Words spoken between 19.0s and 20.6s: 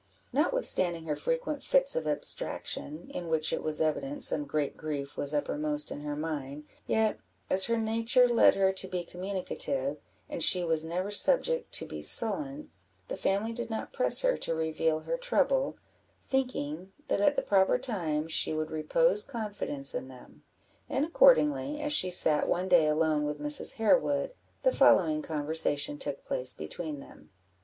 confidence in them;